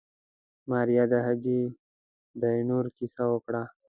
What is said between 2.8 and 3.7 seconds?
کيسه وکړه.